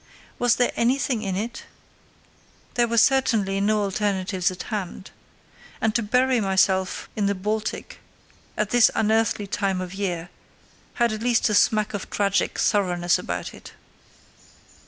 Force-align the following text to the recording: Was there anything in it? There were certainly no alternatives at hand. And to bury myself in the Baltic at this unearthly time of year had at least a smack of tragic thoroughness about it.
Was 0.39 0.55
there 0.55 0.71
anything 0.75 1.21
in 1.21 1.35
it? 1.35 1.65
There 2.73 2.87
were 2.87 2.97
certainly 2.97 3.61
no 3.61 3.83
alternatives 3.83 4.49
at 4.49 4.63
hand. 4.73 5.11
And 5.79 5.93
to 5.93 6.01
bury 6.01 6.41
myself 6.41 7.07
in 7.15 7.27
the 7.27 7.35
Baltic 7.35 7.99
at 8.57 8.71
this 8.71 8.89
unearthly 8.95 9.45
time 9.45 9.79
of 9.79 9.93
year 9.93 10.29
had 10.95 11.11
at 11.13 11.21
least 11.21 11.49
a 11.49 11.53
smack 11.53 11.93
of 11.93 12.09
tragic 12.09 12.57
thoroughness 12.57 13.19
about 13.19 13.53
it. 13.53 13.73